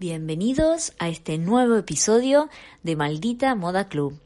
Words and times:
Bienvenidos 0.00 0.94
a 0.98 1.10
este 1.10 1.36
nuevo 1.36 1.76
episodio 1.76 2.48
de 2.82 2.96
Maldita 2.96 3.54
Moda 3.54 3.86
Club. 3.86 4.18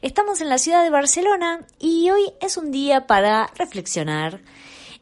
Estamos 0.00 0.40
en 0.40 0.48
la 0.48 0.58
ciudad 0.58 0.84
de 0.84 0.90
Barcelona 0.90 1.66
y 1.80 2.08
hoy 2.10 2.22
es 2.40 2.56
un 2.56 2.70
día 2.70 3.08
para 3.08 3.50
reflexionar 3.56 4.40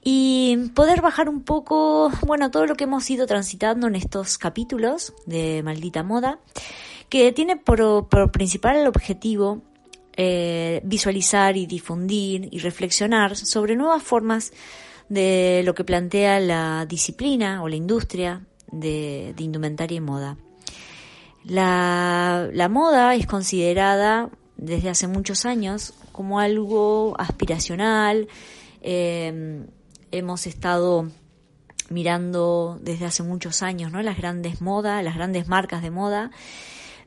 y 0.03 0.71
poder 0.75 1.03
bajar 1.03 1.29
un 1.29 1.43
poco, 1.43 2.11
bueno, 2.27 2.51
todo 2.51 2.65
lo 2.65 2.77
que 2.77 2.85
hemos 2.85 3.11
ido 3.11 3.27
transitando 3.27 3.89
en 3.89 3.95
estos 3.95 4.39
capítulos 4.39 5.13
de 5.27 5.63
Maldita 5.63 6.03
Moda, 6.03 6.39
que 7.11 7.31
tiene 7.33 7.59
por, 7.59 8.09
principal 8.33 8.77
el 8.79 8.87
objetivo 8.87 9.61
eh, 10.17 10.81
visualizar 10.83 11.59
y 11.59 11.67
difundir 11.67 12.49
y 12.51 12.61
reflexionar 12.61 13.37
sobre 13.37 13.77
nuevas 13.77 14.03
formas 14.03 14.55
de 15.11 15.61
lo 15.67 15.75
que 15.75 15.85
plantea 15.85 16.41
la 16.41 16.87
disciplina 16.87 17.63
o 17.63 17.69
la 17.69 17.77
industria 17.77 18.47
de, 18.71 19.35
indumentaria 19.39 19.97
y 19.97 20.01
moda. 20.01 20.37
La, 21.45 22.69
moda 22.71 23.15
es 23.15 23.27
considerada 23.27 24.31
desde 24.57 24.91
hace 24.91 25.07
muchos 25.07 25.47
años 25.47 25.95
como 26.13 26.41
algo 26.41 27.15
aspiracional. 27.19 28.29
Em, 28.81 29.67
hemos 30.11 30.47
estado 30.47 31.09
mirando 31.89 32.79
desde 32.83 33.07
hace 33.07 33.23
muchos 33.23 33.63
años 33.63 33.93
¿no? 33.93 34.03
las 34.03 34.17
grandes 34.17 34.61
modas, 34.61 35.05
las 35.05 35.15
grandes 35.15 35.49
marcas 35.49 35.83
de 35.83 35.91
moda. 35.91 36.31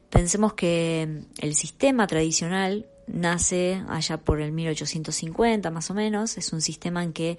Pensemos 0.09 0.53
que 0.53 1.23
el 1.39 1.55
sistema 1.55 2.07
tradicional 2.07 2.87
nace 3.07 3.83
allá 3.89 4.17
por 4.17 4.41
el 4.41 4.51
1850 4.51 5.69
más 5.71 5.89
o 5.91 5.93
menos. 5.93 6.37
Es 6.37 6.53
un 6.53 6.61
sistema 6.61 7.03
en 7.03 7.13
que 7.13 7.37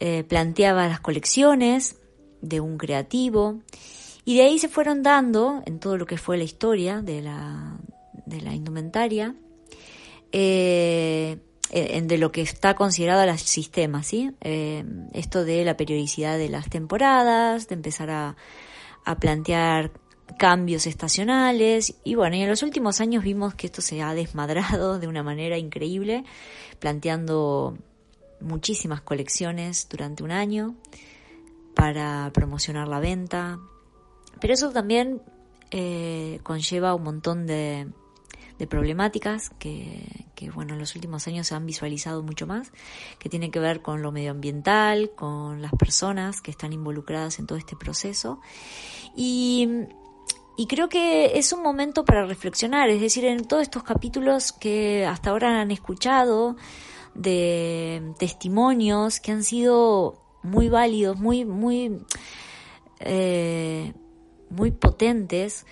eh, 0.00 0.24
planteaba 0.24 0.86
las 0.88 1.00
colecciones 1.00 1.96
de 2.40 2.60
un 2.60 2.78
creativo. 2.78 3.60
Y 4.24 4.36
de 4.36 4.42
ahí 4.42 4.58
se 4.58 4.68
fueron 4.68 5.02
dando 5.02 5.62
en 5.64 5.78
todo 5.78 5.96
lo 5.96 6.06
que 6.06 6.18
fue 6.18 6.36
la 6.36 6.44
historia 6.44 7.00
de 7.00 7.22
la, 7.22 7.78
de 8.26 8.40
la 8.42 8.54
indumentaria, 8.54 9.34
eh, 10.32 11.38
de 11.70 12.18
lo 12.18 12.30
que 12.30 12.42
está 12.42 12.74
considerado 12.74 13.22
el 13.22 13.38
sistema, 13.38 14.02
¿sí? 14.02 14.30
Eh, 14.40 14.84
esto 15.14 15.44
de 15.44 15.64
la 15.64 15.76
periodicidad 15.76 16.38
de 16.38 16.48
las 16.48 16.68
temporadas, 16.68 17.68
de 17.68 17.74
empezar 17.74 18.10
a, 18.10 18.36
a 19.04 19.18
plantear 19.18 19.92
cambios 20.38 20.86
estacionales. 20.86 21.94
Y 22.04 22.14
bueno, 22.14 22.36
en 22.36 22.48
los 22.48 22.62
últimos 22.62 23.00
años 23.00 23.24
vimos 23.24 23.54
que 23.54 23.66
esto 23.66 23.80
se 23.80 24.02
ha 24.02 24.14
desmadrado 24.14 24.98
de 24.98 25.08
una 25.08 25.22
manera 25.22 25.56
increíble, 25.56 26.24
planteando 26.78 27.78
muchísimas 28.40 29.00
colecciones 29.00 29.88
durante 29.88 30.22
un 30.22 30.30
año 30.30 30.74
para 31.78 32.32
promocionar 32.34 32.88
la 32.88 32.98
venta, 32.98 33.60
pero 34.40 34.52
eso 34.52 34.72
también 34.72 35.22
eh, 35.70 36.40
conlleva 36.42 36.92
un 36.92 37.04
montón 37.04 37.46
de, 37.46 37.86
problemáticas 38.68 39.50
que, 39.60 40.26
bueno, 40.52 40.72
en 40.72 40.80
los 40.80 40.96
últimos 40.96 41.28
años 41.28 41.46
se 41.46 41.54
han 41.54 41.64
visualizado 41.64 42.24
mucho 42.24 42.48
más, 42.48 42.72
que 43.20 43.28
tienen 43.28 43.52
que 43.52 43.60
ver 43.60 43.80
con 43.80 44.02
lo 44.02 44.10
medioambiental, 44.10 45.12
con 45.14 45.62
las 45.62 45.70
personas 45.78 46.40
que 46.40 46.50
están 46.50 46.72
involucradas 46.72 47.38
en 47.38 47.46
todo 47.46 47.56
este 47.56 47.76
proceso. 47.76 48.40
Y 49.14 49.86
creo 50.68 50.88
que 50.88 51.38
es 51.38 51.52
un 51.52 51.62
momento 51.62 52.04
para 52.04 52.26
reflexionar, 52.26 52.90
es 52.90 53.00
decir, 53.00 53.24
en 53.24 53.44
todos 53.44 53.62
estos 53.62 53.84
capítulos 53.84 54.50
que 54.50 55.06
hasta 55.06 55.30
ahora 55.30 55.60
han 55.60 55.70
escuchado, 55.70 56.56
de 57.14 58.14
testimonios 58.18 59.20
que 59.20 59.30
han 59.30 59.44
sido 59.44 60.27
muy 60.42 60.68
válidos, 60.68 61.18
muy, 61.18 61.44
muy, 61.44 61.98
eh, 63.00 63.92
muy 64.50 64.70
potentes, 64.70 65.66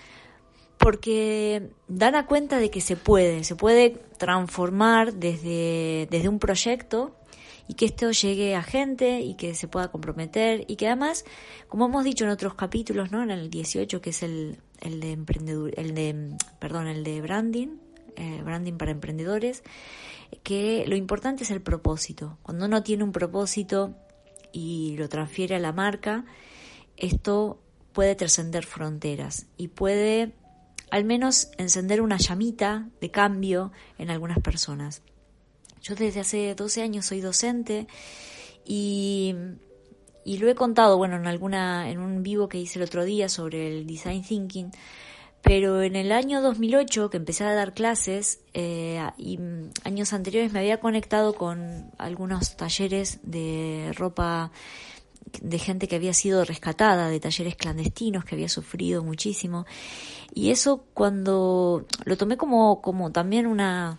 porque 0.79 1.71
dan 1.89 2.15
a 2.15 2.27
cuenta 2.27 2.59
de 2.59 2.71
que 2.71 2.81
se 2.81 2.97
puede, 2.97 3.45
se 3.45 3.57
puede 3.57 3.91
transformar 4.19 5.15
desde, 5.15 6.07
desde 6.11 6.29
un 6.29 6.39
proyecto 6.39 7.17
y 7.69 7.75
que 7.75 7.87
esto 7.87 8.11
llegue 8.11 8.55
a 8.55 8.63
gente 8.63 9.21
y 9.21 9.35
que 9.35 9.55
se 9.55 9.69
pueda 9.69 9.91
comprometer 9.91 10.65
y 10.69 10.77
que 10.77 10.87
además, 10.87 11.25
como 11.69 11.87
hemos 11.87 12.05
dicho 12.05 12.25
en 12.25 12.31
otros 12.31 12.55
capítulos, 12.55 13.11
¿no? 13.11 13.23
En 13.23 13.31
el 13.31 13.51
18 13.51 14.01
que 14.01 14.11
es 14.11 14.23
el, 14.23 14.61
el 14.81 15.01
de 15.01 15.13
emprendedor, 15.13 15.73
el 15.77 15.95
de, 15.95 16.37
perdón, 16.59 16.87
el 16.87 17.03
de 17.03 17.21
branding, 17.21 17.79
eh, 18.17 18.41
branding 18.45 18.75
para 18.75 18.93
emprendedores, 18.93 19.63
que 20.43 20.85
lo 20.87 20.97
importante 20.97 21.45
es 21.45 21.51
el 21.51 21.61
propósito. 21.61 22.39
Cuando 22.43 22.67
uno 22.67 22.83
tiene 22.83 23.05
un 23.05 23.13
propósito 23.13 23.95
y 24.57 24.97
lo 24.97 25.11
transfiere 25.11 25.55
a 25.55 25.59
la 25.59 25.73
marca, 25.73 26.25
esto 26.97 27.61
puede 27.93 28.15
trascender 28.15 28.65
fronteras 28.65 29.49
y 29.59 29.69
puede 29.69 30.33
al 30.91 31.05
menos 31.05 31.51
encender 31.59 32.01
una 32.01 32.17
llamita 32.17 32.89
de 33.03 33.11
cambio 33.11 33.71
en 33.99 34.11
algunas 34.11 34.39
personas. 34.39 35.03
Yo 35.83 35.95
desde 35.95 36.21
hace 36.21 36.55
12 36.55 36.81
años 36.81 37.05
soy 37.05 37.21
docente 37.21 37.87
y, 38.65 39.35
y 40.25 40.39
lo 40.39 40.49
he 40.49 40.55
contado, 40.55 40.97
bueno, 40.97 41.17
en 41.17 41.27
alguna, 41.27 41.91
en 41.91 41.99
un 41.99 42.23
vivo 42.23 42.49
que 42.49 42.59
hice 42.59 42.79
el 42.79 42.87
otro 42.87 43.05
día 43.05 43.29
sobre 43.29 43.69
el 43.69 43.87
design 43.87 44.23
thinking, 44.23 44.71
pero 45.47 45.81
en 45.81 45.95
el 45.95 46.11
año 46.11 46.43
2008 46.43 47.09
que 47.09 47.19
empecé 47.19 47.45
a 47.45 47.55
dar 47.55 47.73
clases 47.73 48.41
eh, 48.53 49.01
y 49.17 49.39
años 49.85 50.13
anteriores 50.13 50.53
me 50.53 50.59
había 50.59 50.81
conectado 50.81 51.35
con 51.35 51.93
algunos 51.99 52.57
talleres 52.57 53.21
de 53.23 53.93
ropa 53.95 54.51
de 55.41 55.59
gente 55.61 55.87
que 55.87 55.95
había 55.95 56.15
sido 56.15 56.45
rescatada 56.45 57.09
de 57.09 57.21
talleres 57.21 57.55
clandestinos 57.55 58.25
que 58.25 58.35
había 58.35 58.49
sufrido 58.49 59.05
muchísimo. 59.05 59.67
Y 60.35 60.51
eso 60.51 60.85
cuando 60.95 61.87
lo 62.05 62.17
tomé 62.17 62.37
como 62.37 62.83
como 62.83 63.13
también 63.13 63.47
una 63.47 63.99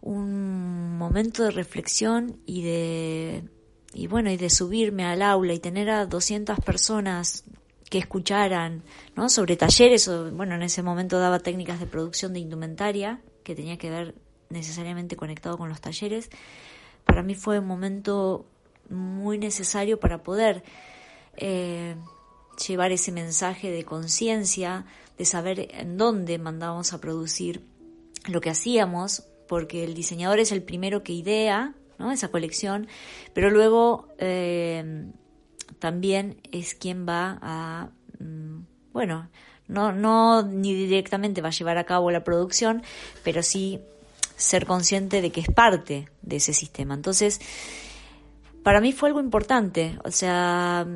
un 0.00 0.98
momento 0.98 1.44
de 1.44 1.52
reflexión 1.52 2.40
y 2.44 2.62
de 2.62 3.44
y 3.94 4.08
bueno 4.08 4.32
y 4.32 4.36
de 4.36 4.50
subirme 4.50 5.04
al 5.04 5.22
aula 5.22 5.54
y 5.54 5.60
tener 5.60 5.90
a 5.90 6.06
200 6.06 6.58
personas 6.58 7.44
que 7.90 7.98
escucharan 7.98 8.82
¿no? 9.16 9.28
sobre 9.28 9.56
talleres, 9.56 10.08
o, 10.08 10.30
bueno, 10.30 10.54
en 10.54 10.62
ese 10.62 10.82
momento 10.82 11.18
daba 11.18 11.38
técnicas 11.38 11.80
de 11.80 11.86
producción 11.86 12.32
de 12.32 12.40
indumentaria, 12.40 13.20
que 13.42 13.54
tenía 13.54 13.78
que 13.78 13.90
ver 13.90 14.14
necesariamente 14.50 15.16
conectado 15.16 15.56
con 15.58 15.68
los 15.68 15.80
talleres. 15.80 16.30
Para 17.04 17.22
mí 17.22 17.34
fue 17.34 17.58
un 17.58 17.66
momento 17.66 18.46
muy 18.88 19.38
necesario 19.38 20.00
para 20.00 20.22
poder 20.22 20.62
eh, 21.36 21.96
llevar 22.66 22.92
ese 22.92 23.12
mensaje 23.12 23.70
de 23.70 23.84
conciencia, 23.84 24.86
de 25.16 25.24
saber 25.24 25.68
en 25.72 25.96
dónde 25.96 26.38
mandábamos 26.38 26.92
a 26.92 27.00
producir 27.00 27.62
lo 28.26 28.40
que 28.40 28.50
hacíamos, 28.50 29.24
porque 29.46 29.84
el 29.84 29.94
diseñador 29.94 30.38
es 30.38 30.52
el 30.52 30.62
primero 30.62 31.02
que 31.02 31.12
idea 31.12 31.74
¿no? 31.98 32.12
esa 32.12 32.28
colección, 32.28 32.86
pero 33.32 33.50
luego 33.50 34.08
eh, 34.18 35.10
también 35.78 36.40
es 36.52 36.74
quien 36.74 37.06
va 37.06 37.38
a, 37.42 37.90
mm, 38.18 38.60
bueno, 38.92 39.28
no, 39.68 39.92
no 39.92 40.42
ni 40.42 40.74
directamente 40.74 41.42
va 41.42 41.48
a 41.48 41.52
llevar 41.52 41.78
a 41.78 41.84
cabo 41.84 42.10
la 42.10 42.24
producción, 42.24 42.82
pero 43.22 43.42
sí 43.42 43.80
ser 44.36 44.66
consciente 44.66 45.20
de 45.20 45.30
que 45.30 45.40
es 45.40 45.48
parte 45.48 46.08
de 46.22 46.36
ese 46.36 46.52
sistema. 46.54 46.94
Entonces, 46.94 47.40
para 48.62 48.80
mí 48.80 48.92
fue 48.92 49.10
algo 49.10 49.20
importante, 49.20 49.98
o 50.04 50.10
sea, 50.10 50.86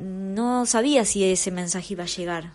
no 0.00 0.66
sabía 0.66 1.04
si 1.04 1.24
ese 1.24 1.50
mensaje 1.50 1.94
iba 1.94 2.04
a 2.04 2.06
llegar. 2.06 2.52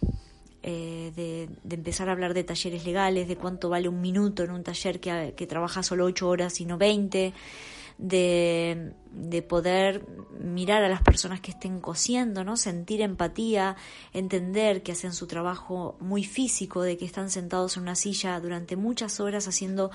Eh, 0.68 1.12
de, 1.16 1.48
de, 1.64 1.76
empezar 1.76 2.10
a 2.10 2.14
hablar 2.14 2.34
de 2.34 2.44
talleres 2.44 2.86
legales, 2.86 3.28
de 3.28 3.36
cuánto 3.36 3.70
vale 3.70 3.88
un 3.88 4.02
minuto 4.02 4.42
en 4.42 4.50
un 4.50 4.64
taller 4.64 5.00
que, 5.00 5.36
que 5.38 5.46
trabaja 5.46 5.84
solo 5.84 6.06
ocho 6.06 6.28
horas 6.28 6.60
y 6.60 6.66
no 6.66 6.80
veinte, 6.80 7.34
de, 7.98 8.94
de 9.12 9.42
poder 9.42 10.06
mirar 10.40 10.84
a 10.84 10.90
las 10.90 11.02
personas 11.02 11.40
que 11.40 11.52
estén 11.52 11.80
cosiendo, 11.80 12.44
¿no? 12.44 12.58
Sentir 12.58 13.02
empatía, 13.02 13.76
entender 14.14 14.84
que 14.84 14.92
hacen 14.92 15.14
su 15.14 15.28
trabajo 15.28 15.98
muy 16.00 16.24
físico, 16.24 16.82
de 16.82 16.98
que 16.98 17.06
están 17.06 17.30
sentados 17.30 17.78
en 17.78 17.84
una 17.84 17.96
silla 17.96 18.40
durante 18.40 18.76
muchas 18.76 19.20
horas 19.20 19.48
haciendo 19.48 19.92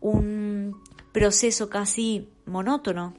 un 0.00 0.82
proceso 1.12 1.70
casi 1.70 2.28
monótono, 2.44 3.14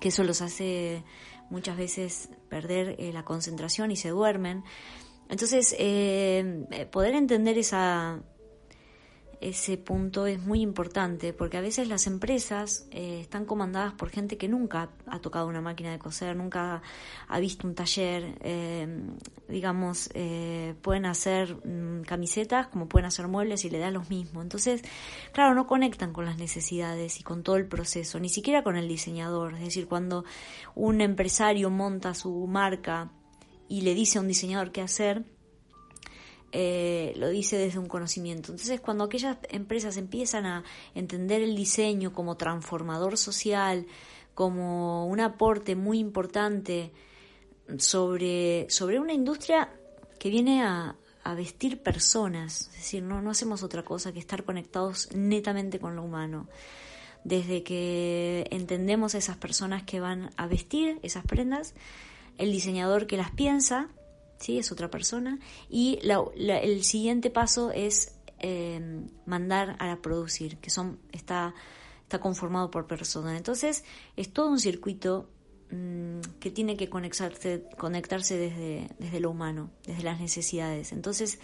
que 0.00 0.08
eso 0.08 0.24
los 0.24 0.42
hace 0.42 1.02
muchas 1.50 1.76
veces 1.76 2.30
perder 2.48 2.96
eh, 2.98 3.12
la 3.12 3.24
concentración 3.24 3.90
y 3.90 3.96
se 3.96 4.10
duermen. 4.10 4.64
Entonces, 5.28 5.74
eh, 5.78 6.86
poder 6.92 7.14
entender 7.14 7.56
esa, 7.56 8.20
ese 9.44 9.76
punto 9.76 10.26
es 10.26 10.40
muy 10.40 10.62
importante 10.62 11.34
porque 11.34 11.58
a 11.58 11.60
veces 11.60 11.88
las 11.88 12.06
empresas 12.06 12.88
eh, 12.90 13.20
están 13.20 13.44
comandadas 13.44 13.92
por 13.92 14.08
gente 14.08 14.38
que 14.38 14.48
nunca 14.48 14.88
ha 15.06 15.18
tocado 15.20 15.46
una 15.48 15.60
máquina 15.60 15.92
de 15.92 15.98
coser, 15.98 16.34
nunca 16.34 16.80
ha 17.28 17.40
visto 17.40 17.68
un 17.68 17.74
taller, 17.74 18.38
eh, 18.40 18.88
digamos, 19.46 20.08
eh, 20.14 20.74
pueden 20.80 21.04
hacer 21.04 21.56
mm, 21.56 22.04
camisetas 22.04 22.68
como 22.68 22.88
pueden 22.88 23.06
hacer 23.06 23.28
muebles 23.28 23.66
y 23.66 23.70
le 23.70 23.78
da 23.78 23.90
lo 23.90 24.02
mismo. 24.04 24.40
Entonces, 24.40 24.82
claro, 25.32 25.54
no 25.54 25.66
conectan 25.66 26.14
con 26.14 26.24
las 26.24 26.38
necesidades 26.38 27.20
y 27.20 27.22
con 27.22 27.42
todo 27.42 27.56
el 27.56 27.66
proceso, 27.66 28.18
ni 28.18 28.30
siquiera 28.30 28.62
con 28.62 28.76
el 28.76 28.88
diseñador. 28.88 29.54
Es 29.54 29.60
decir, 29.60 29.86
cuando 29.86 30.24
un 30.74 31.02
empresario 31.02 31.68
monta 31.68 32.14
su 32.14 32.46
marca 32.46 33.10
y 33.68 33.82
le 33.82 33.94
dice 33.94 34.16
a 34.16 34.22
un 34.22 34.28
diseñador 34.28 34.72
qué 34.72 34.80
hacer, 34.80 35.24
eh, 36.56 37.12
lo 37.16 37.30
dice 37.30 37.58
desde 37.58 37.80
un 37.80 37.86
conocimiento. 37.86 38.52
Entonces, 38.52 38.80
cuando 38.80 39.02
aquellas 39.02 39.38
empresas 39.48 39.96
empiezan 39.96 40.46
a 40.46 40.62
entender 40.94 41.42
el 41.42 41.56
diseño 41.56 42.12
como 42.12 42.36
transformador 42.36 43.18
social, 43.18 43.88
como 44.34 45.08
un 45.08 45.18
aporte 45.18 45.74
muy 45.74 45.98
importante 45.98 46.92
sobre, 47.76 48.66
sobre 48.70 49.00
una 49.00 49.12
industria 49.12 49.68
que 50.20 50.30
viene 50.30 50.62
a, 50.62 50.96
vestir 51.36 51.82
personas, 51.82 52.68
es 52.68 52.72
decir, 52.74 53.02
no, 53.02 53.20
no 53.20 53.30
hacemos 53.30 53.62
otra 53.62 53.82
cosa 53.82 54.12
que 54.12 54.18
estar 54.20 54.44
conectados 54.44 55.08
netamente 55.12 55.80
con 55.80 55.96
lo 55.96 56.04
humano. 56.04 56.46
Desde 57.24 57.64
que 57.64 58.46
entendemos 58.50 59.14
a 59.14 59.18
esas 59.18 59.38
personas 59.38 59.82
que 59.82 59.98
van 59.98 60.30
a 60.36 60.46
vestir 60.46 61.00
esas 61.02 61.24
prendas, 61.24 61.74
el 62.36 62.52
diseñador 62.52 63.06
que 63.06 63.16
las 63.16 63.30
piensa, 63.30 63.88
¿sí? 64.38 64.58
es 64.58 64.72
otra 64.72 64.90
persona, 64.90 65.38
y 65.68 65.98
el 66.02 66.84
siguiente 66.84 67.30
paso 67.30 67.70
es 67.70 68.14
eh, 68.40 68.80
mandar 69.24 69.76
a 69.78 69.96
producir, 70.02 70.58
que 70.58 70.68
son, 70.68 70.98
está, 71.12 71.54
está 72.02 72.20
conformado 72.20 72.70
por 72.70 72.86
personas. 72.86 73.36
Entonces, 73.36 73.84
es 74.16 74.32
todo 74.32 74.50
un 74.50 74.60
circuito 74.60 75.30
mm, 75.70 76.20
que 76.40 76.50
tiene 76.50 76.76
que 76.76 76.90
conectarse, 76.90 77.64
conectarse 77.78 78.36
desde, 78.36 78.88
desde 78.98 79.20
lo 79.20 79.30
humano, 79.30 79.70
desde 79.86 80.02
las 80.02 80.20
necesidades. 80.20 80.92
Entonces, 80.92 81.38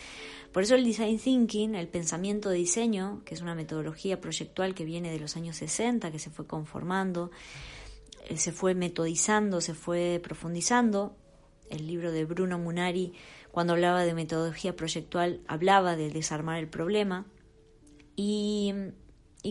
por 0.52 0.62
eso 0.62 0.74
el 0.74 0.84
design 0.84 1.18
thinking, 1.18 1.74
el 1.74 1.88
pensamiento 1.88 2.50
de 2.50 2.56
diseño, 2.56 3.22
que 3.24 3.34
es 3.34 3.40
una 3.40 3.54
metodología 3.54 4.20
proyectual 4.20 4.74
que 4.74 4.84
viene 4.84 5.10
de 5.10 5.20
los 5.20 5.36
años 5.36 5.56
60, 5.56 6.10
que 6.10 6.18
se 6.18 6.28
fue 6.28 6.46
conformando, 6.46 7.30
eh, 8.28 8.36
se 8.36 8.52
fue 8.52 8.74
metodizando, 8.74 9.60
se 9.60 9.72
fue 9.74 10.20
profundizando. 10.22 11.16
El 11.70 11.86
libro 11.86 12.12
de 12.12 12.24
Bruno 12.24 12.58
Munari, 12.58 13.14
cuando 13.50 13.72
hablaba 13.72 14.04
de 14.04 14.14
metodología 14.14 14.76
proyectual, 14.76 15.40
hablaba 15.46 15.96
de 15.96 16.10
desarmar 16.10 16.58
el 16.58 16.68
problema. 16.68 17.26
Y, 18.16 18.74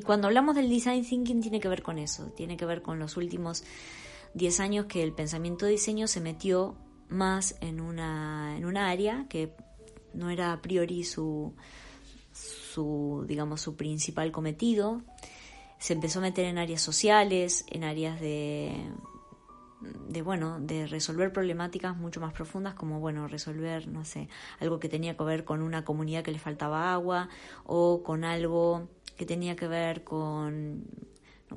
cuando 0.05 0.27
hablamos 0.27 0.55
del 0.55 0.69
design 0.69 1.03
thinking 1.03 1.41
tiene 1.41 1.59
que 1.59 1.67
ver 1.67 1.81
con 1.81 1.97
eso, 1.97 2.27
tiene 2.35 2.57
que 2.57 2.65
ver 2.65 2.83
con 2.83 2.99
los 2.99 3.17
últimos 3.17 3.63
10 4.35 4.59
años 4.59 4.85
que 4.85 5.01
el 5.01 5.13
pensamiento 5.13 5.65
de 5.65 5.71
diseño 5.71 6.07
se 6.07 6.21
metió 6.21 6.75
más 7.07 7.55
en 7.61 7.81
una, 7.81 8.55
en 8.55 8.77
área 8.77 9.25
que 9.27 9.55
no 10.13 10.29
era 10.29 10.53
a 10.53 10.61
priori 10.61 11.03
su, 11.03 11.55
su, 12.31 13.25
digamos, 13.27 13.61
su 13.61 13.75
principal 13.75 14.31
cometido, 14.31 15.01
se 15.79 15.93
empezó 15.93 16.19
a 16.19 16.23
meter 16.23 16.45
en 16.45 16.57
áreas 16.57 16.81
sociales, 16.81 17.65
en 17.69 17.83
áreas 17.83 18.19
de, 18.19 18.75
de 19.81 20.21
bueno, 20.21 20.59
de 20.59 20.87
resolver 20.87 21.31
problemáticas 21.31 21.95
mucho 21.95 22.19
más 22.19 22.33
profundas 22.33 22.73
como 22.73 22.99
bueno, 22.99 23.27
resolver, 23.27 23.87
no 23.87 24.03
sé, 24.05 24.27
algo 24.59 24.79
que 24.79 24.89
tenía 24.89 25.15
que 25.15 25.23
ver 25.23 25.45
con 25.45 25.61
una 25.61 25.85
comunidad 25.85 26.23
que 26.23 26.31
le 26.31 26.39
faltaba 26.39 26.93
agua 26.93 27.29
o 27.65 28.03
con 28.03 28.23
algo 28.23 28.89
que 29.17 29.25
tenía 29.25 29.55
que 29.55 29.67
ver 29.67 30.03
con 30.03 30.85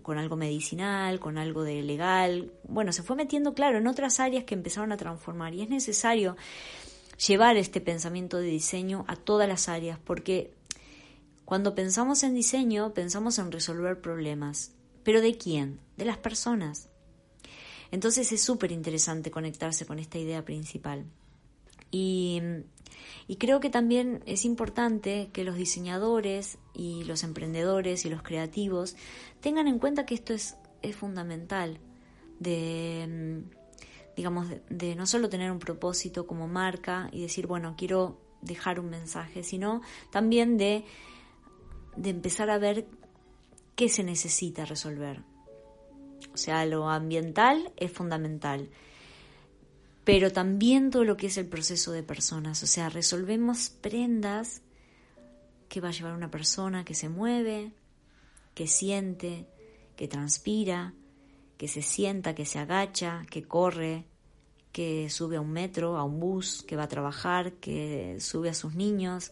con 0.03 0.17
algo 0.17 0.37
medicinal, 0.37 1.21
con 1.21 1.37
algo 1.37 1.65
de 1.65 1.83
legal. 1.83 2.51
Bueno, 2.67 2.93
se 2.93 3.03
fue 3.03 3.15
metiendo, 3.15 3.53
claro, 3.53 3.77
en 3.77 3.87
otras 3.87 4.21
áreas 4.21 4.45
que 4.45 4.55
empezaron 4.55 4.91
a 4.91 4.97
transformar 4.97 5.55
y 5.55 5.61
es 5.61 5.69
necesario 5.69 6.35
llevar 7.27 7.59
este 7.59 7.83
pensamiento 7.83 8.39
de 8.39 8.47
diseño 8.47 9.05
a 9.07 9.17
todas 9.17 9.47
las 9.47 9.69
áreas 9.69 9.99
porque 10.03 10.55
cuando 11.45 11.75
pensamos 11.75 12.23
en 12.23 12.35
diseño, 12.35 12.95
pensamos 12.95 13.39
en 13.39 13.53
resolver 13.53 14.01
problemas. 14.01 14.73
¿Pero 15.03 15.21
de 15.21 15.37
quién? 15.37 15.81
De 15.97 16.05
las 16.05 16.17
personas. 16.17 16.89
Entonces 17.93 18.33
es 18.33 18.43
súper 18.43 18.73
interesante 18.73 19.31
conectarse 19.31 19.87
con 19.87 20.01
esta 20.01 20.19
idea 20.19 20.45
principal. 20.45 21.05
Y, 21.93 22.43
creo 23.39 23.61
que 23.61 23.71
también 23.71 24.23
es 24.27 24.45
importante 24.45 25.31
que 25.33 25.45
los 25.45 25.57
diseñadores 25.57 26.59
y 26.75 27.05
los 27.05 27.23
emprendedores 27.23 28.05
y 28.05 28.11
los 28.11 28.23
creativos 28.23 28.97
tengan 29.41 29.69
en 29.69 29.79
cuenta 29.79 30.05
que 30.05 30.15
esto 30.15 30.35
es, 30.35 30.57
es 30.83 30.97
fundamental 30.97 31.79
de, 32.41 33.45
digamos, 34.17 34.49
de 34.69 34.97
no 34.97 35.07
solo 35.07 35.29
tener 35.29 35.51
un 35.51 35.61
propósito 35.61 36.27
como 36.27 36.49
marca 36.49 37.09
y 37.13 37.23
decir, 37.23 37.47
bueno, 37.47 37.75
quiero 37.77 38.19
dejar 38.41 38.81
un 38.81 38.91
mensaje, 38.91 39.45
sino 39.45 39.83
también 40.11 40.57
de 40.57 40.85
de 41.97 42.11
empezar 42.11 42.51
a 42.51 42.59
ver 42.59 42.87
qué 43.77 43.89
se 43.89 44.03
necesita 44.03 44.65
resolver. 44.65 45.23
O 46.33 46.37
sea, 46.37 46.65
lo 46.67 46.89
ambiental 46.89 47.73
es 47.77 47.93
fundamental, 47.93 48.71
pero 50.05 50.33
también 50.33 50.91
todo 50.91 51.05
lo 51.05 51.17
que 51.17 51.27
es 51.27 51.37
el 51.37 51.47
proceso 51.47 51.93
de 51.93 52.03
personas. 52.03 52.63
O 52.63 52.67
sea, 52.67 52.89
resolvemos 52.89 53.71
prendas 53.71 54.63
que 55.69 55.81
va 55.81 55.89
a 55.89 55.93
llevar 55.93 56.15
una 56.15 56.31
persona 56.31 56.85
que 56.85 56.95
se 56.95 57.09
mueve, 57.09 57.73
que 58.55 58.67
siente, 58.67 59.47
que 59.97 60.09
transpira, 60.09 60.95
que 61.57 61.69
se 61.69 61.83
sienta, 61.83 62.35
que 62.35 62.45
se 62.45 62.59
agacha, 62.59 63.23
que 63.31 63.45
corre, 63.45 64.05
que 64.73 65.09
sube 65.11 65.37
a 65.37 65.41
un 65.41 65.53
metro, 65.53 65.97
a 65.97 66.05
un 66.05 66.19
bus, 66.19 66.63
que 66.63 66.77
va 66.77 66.85
a 66.85 66.89
trabajar, 66.89 67.53
que 67.55 68.17
sube 68.19 68.49
a 68.49 68.55
sus 68.55 68.75
niños, 68.75 69.31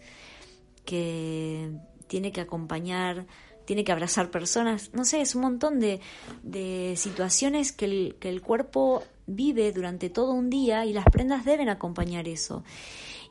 que 0.85 1.73
tiene 2.07 2.31
que 2.33 2.41
acompañar, 2.41 3.27
tiene 3.71 3.85
que 3.85 3.93
abrazar 3.93 4.33
personas, 4.33 4.91
no 4.95 5.05
sé, 5.05 5.21
es 5.21 5.37
un 5.37 5.43
montón 5.43 5.79
de, 5.79 6.01
de 6.43 6.95
situaciones 6.97 7.71
que 7.71 7.85
el, 7.85 8.17
que 8.19 8.29
el 8.29 8.43
cuerpo 8.43 9.05
vive 9.29 9.71
durante 9.71 10.11
todo 10.11 10.33
un 10.33 10.51
día 10.51 10.85
y 10.87 10.93
las 10.93 11.05
prendas 11.05 11.45
deben 11.45 11.69
acompañar 11.69 12.27
eso. 12.27 12.65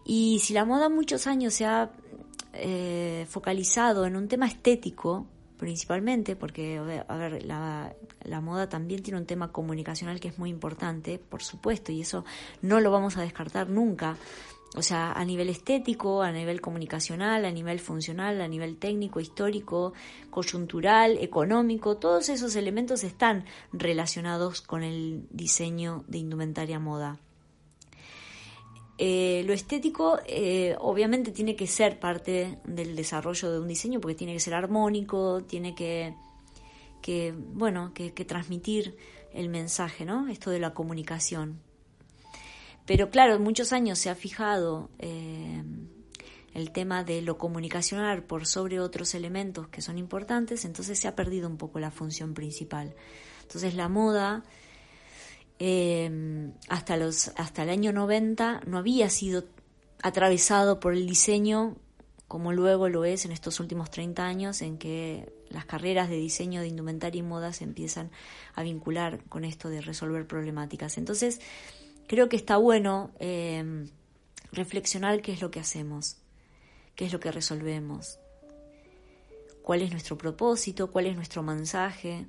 Y 0.05 0.39
si 0.39 0.53
la 0.53 0.63
moda 0.63 0.87
muchos 0.87 1.27
años 1.27 1.55
se 1.55 1.65
ha 1.65 1.91
eh, 2.53 3.25
focalizado 3.27 4.05
en 4.05 4.15
un 4.15 4.29
tema 4.29 4.47
estético, 4.47 5.27
principalmente, 5.57 6.37
porque, 6.37 6.77
a 7.05 7.17
ver, 7.17 7.43
la, 7.43 7.93
la, 8.23 8.39
moda 8.39 8.69
también 8.69 9.03
tiene 9.03 9.19
un 9.19 9.25
tema 9.25 9.51
comunicacional 9.51 10.21
que 10.21 10.29
es 10.29 10.39
muy 10.39 10.49
importante, 10.49 11.19
por 11.19 11.43
supuesto, 11.43 11.91
y 11.91 11.99
eso 11.99 12.23
no 12.61 12.79
lo 12.79 12.91
vamos 12.91 13.17
a 13.17 13.23
descartar 13.23 13.69
nunca, 13.69 14.15
o 14.75 14.83
sea, 14.83 15.11
a 15.13 15.25
nivel 15.25 15.49
estético, 15.49 16.21
a 16.21 16.31
nivel 16.31 16.61
comunicacional, 16.61 17.45
a 17.45 17.51
nivel 17.51 17.79
funcional, 17.79 18.39
a 18.39 18.47
nivel 18.47 18.77
técnico, 18.77 19.19
histórico, 19.19 19.93
coyuntural, 20.29 21.17
económico, 21.17 21.97
todos 21.97 22.29
esos 22.29 22.55
elementos 22.55 23.03
están 23.03 23.45
relacionados 23.73 24.61
con 24.61 24.83
el 24.83 25.25
diseño 25.31 26.03
de 26.07 26.19
indumentaria 26.19 26.79
moda. 26.79 27.19
Eh, 29.01 29.43
lo 29.45 29.53
estético 29.53 30.19
eh, 30.25 30.75
obviamente 30.79 31.31
tiene 31.31 31.55
que 31.55 31.67
ser 31.67 31.99
parte 31.99 32.59
del 32.65 32.97
desarrollo 32.97 33.49
de 33.49 33.59
un 33.61 33.67
diseño 33.67 34.01
porque 34.01 34.15
tiene 34.15 34.33
que 34.33 34.41
ser 34.41 34.53
armónico, 34.53 35.41
tiene 35.41 35.73
que, 35.73 36.13
que 37.01 37.33
bueno, 37.35 37.93
que, 37.93 38.13
que 38.13 38.25
transmitir 38.25 38.97
el 39.33 39.49
mensaje, 39.49 40.05
¿no? 40.05 40.27
Esto 40.27 40.51
de 40.51 40.59
la 40.59 40.73
comunicación. 40.73 41.61
Pero 42.89 43.11
claro, 43.11 43.37
muchos 43.39 43.71
años 43.71 43.99
se 43.99 44.09
ha 44.09 44.15
fijado 44.15 44.89
eh, 44.97 45.61
el 46.55 46.71
tema 46.71 47.03
de 47.03 47.21
lo 47.21 47.37
comunicacional 47.37 48.23
por 48.23 48.47
sobre 48.47 48.79
otros 48.79 49.13
elementos 49.13 49.67
que 49.67 49.83
son 49.83 49.99
importantes, 49.99 50.65
entonces 50.65 50.97
se 50.97 51.07
ha 51.07 51.15
perdido 51.15 51.47
un 51.47 51.57
poco 51.57 51.79
la 51.79 51.91
función 51.91 52.33
principal. 52.33 52.95
Entonces 53.43 53.75
la 53.75 53.89
moda 53.89 54.43
eh, 55.59 56.49
hasta, 56.67 56.97
los, 56.97 57.27
hasta 57.35 57.61
el 57.61 57.69
año 57.69 57.93
90 57.93 58.61
no 58.65 58.79
había 58.79 59.11
sido 59.11 59.43
atravesado 60.01 60.79
por 60.79 60.93
el 60.93 61.05
diseño 61.05 61.75
como 62.27 62.53
luego 62.53 62.89
lo 62.89 63.05
es 63.05 63.25
en 63.25 63.31
estos 63.31 63.59
últimos 63.59 63.89
30 63.91 64.25
años 64.25 64.61
en 64.61 64.77
que 64.79 65.31
las 65.49 65.65
carreras 65.65 66.09
de 66.09 66.15
diseño 66.15 66.61
de 66.61 66.67
indumentaria 66.67 67.19
y 67.19 67.23
moda 67.23 67.53
se 67.53 67.63
empiezan 67.63 68.11
a 68.53 68.61
vincular 68.61 69.23
con 69.25 69.45
esto 69.45 69.69
de 69.69 69.81
resolver 69.81 70.27
problemáticas. 70.27 70.99
Entonces, 70.99 71.41
creo 72.09 72.27
que 72.27 72.37
está 72.37 72.57
bueno 72.57 73.11
eh, 73.19 73.85
reflexionar 74.51 75.21
qué 75.21 75.31
es 75.31 75.41
lo 75.41 75.51
que 75.51 75.59
hacemos, 75.59 76.17
qué 76.95 77.05
es 77.05 77.13
lo 77.13 77.19
que 77.19 77.31
resolvemos, 77.31 78.17
cuál 79.61 79.83
es 79.83 79.91
nuestro 79.91 80.17
propósito, 80.17 80.89
cuál 80.89 81.05
es 81.05 81.15
nuestro 81.15 81.43
mensaje. 81.43 82.25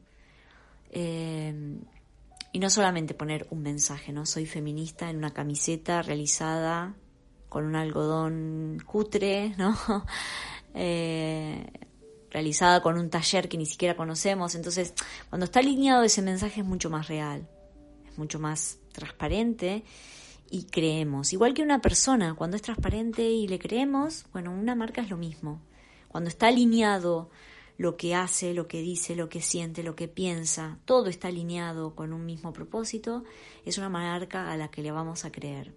Eh, 0.91 1.79
y 2.53 2.59
no 2.59 2.69
solamente 2.69 3.15
poner 3.15 3.47
un 3.51 3.63
mensaje, 3.63 4.13
¿no? 4.13 4.27
Soy 4.27 4.45
feminista 4.45 5.09
en 5.09 5.17
una 5.17 5.33
camiseta 5.33 6.03
realizada 6.03 6.95
con 7.49 7.65
un 7.65 7.75
algodón 7.75 8.83
cutre, 8.87 9.55
¿no? 9.57 9.77
Eh, 10.73 11.67
realizada 12.31 12.81
con 12.81 12.97
un 12.97 13.11
taller 13.11 13.49
que 13.49 13.59
ni 13.59 13.67
siquiera 13.67 13.97
conocemos. 13.97 14.55
Entonces, 14.55 14.95
cuando 15.29 15.47
está 15.47 15.59
alineado 15.59 16.05
ese 16.05 16.23
mensaje 16.23 16.61
es 16.61 16.67
mucho 16.67 16.91
más 16.91 17.09
real, 17.09 17.49
es 18.09 18.17
mucho 18.17 18.39
más 18.39 18.80
transparente 18.93 19.85
y 20.51 20.65
creemos. 20.65 21.33
Igual 21.33 21.55
que 21.55 21.63
una 21.63 21.81
persona, 21.81 22.35
cuando 22.35 22.57
es 22.57 22.63
transparente 22.63 23.23
y 23.23 23.47
le 23.49 23.59
creemos, 23.59 24.27
bueno, 24.33 24.53
una 24.53 24.75
marca 24.75 25.01
es 25.01 25.11
lo 25.11 25.17
mismo. 25.17 25.61
Cuando 26.09 26.29
está 26.29 26.49
alineado 26.49 27.31
lo 27.79 27.97
que 27.97 28.15
hace, 28.15 28.53
lo 28.53 28.67
que 28.69 28.83
dice, 28.83 29.17
lo 29.17 29.29
que 29.29 29.41
siente, 29.41 29.83
lo 29.83 29.95
que 29.95 30.09
piensa, 30.09 30.79
todo 30.85 31.07
está 31.07 31.29
alineado 31.29 31.95
con 31.95 32.13
un 32.13 32.27
mismo 32.27 32.53
propósito, 32.53 33.25
es 33.65 33.79
una 33.79 33.89
marca 33.89 34.53
a 34.53 34.57
la 34.57 34.71
que 34.71 34.83
le 34.83 34.91
vamos 34.91 35.25
a 35.25 35.33
creer. 35.33 35.73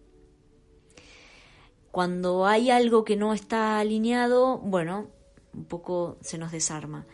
cuando 1.92 2.48
hay 2.48 2.72
algo 2.72 3.06
que 3.06 3.16
no 3.16 3.34
está 3.34 3.78
alineado, 3.78 4.58
bueno, 4.58 5.08
un 5.54 5.66
poco 5.66 6.18
se 6.22 6.40
nos 6.40 6.52
desarma. 6.52 7.06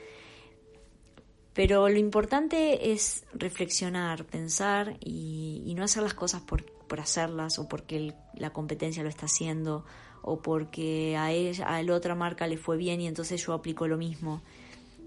Pero 1.54 1.90
lo 1.90 1.98
importante 1.98 2.92
es 2.92 3.26
reflexionar, 3.34 4.26
pensar 4.26 4.98
y, 5.00 5.74
no 5.76 5.84
hacer 5.84 6.04
las 6.04 6.14
cosas 6.14 6.42
por, 6.42 6.66
por 6.66 7.00
hacerlas 7.00 7.58
o 7.60 7.68
porque 7.68 8.14
la 8.36 8.52
competencia 8.52 9.04
lo 9.04 9.10
está 9.10 9.26
haciendo 9.26 9.86
o 10.22 10.42
porque 10.42 11.16
a, 11.18 11.32
ella, 11.32 11.66
a 11.68 11.82
la 11.82 11.96
otra 11.96 12.16
marca 12.16 12.48
le 12.48 12.58
fue 12.58 12.78
bien 12.78 13.02
y 13.02 13.08
entonces 13.08 13.44
yo 13.46 13.54
aplico 13.54 13.88
lo 13.88 13.98
mismo. 13.98 14.42